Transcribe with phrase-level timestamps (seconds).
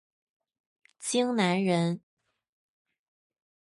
[0.97, 2.01] 荆南人。